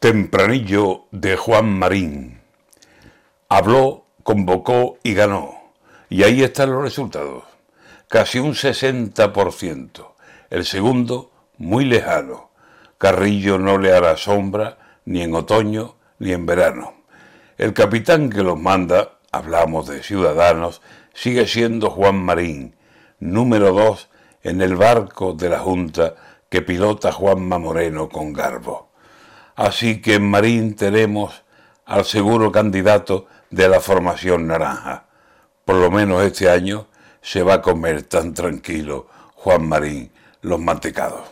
[0.00, 2.40] Tempranillo de Juan Marín.
[3.50, 5.74] Habló, convocó y ganó.
[6.08, 7.44] Y ahí están los resultados.
[8.08, 10.14] Casi un 60%.
[10.48, 12.48] El segundo, muy lejano.
[12.96, 16.94] Carrillo no le hará sombra ni en otoño ni en verano.
[17.58, 20.80] El capitán que los manda, hablamos de ciudadanos,
[21.12, 22.74] sigue siendo Juan Marín,
[23.18, 24.08] número dos
[24.42, 26.14] en el barco de la Junta
[26.48, 28.89] que pilota Juanma Moreno con garbo.
[29.60, 31.44] Así que en Marín tenemos
[31.84, 35.04] al seguro candidato de la formación naranja.
[35.66, 36.86] Por lo menos este año
[37.20, 41.28] se va a comer tan tranquilo Juan Marín los mantecados.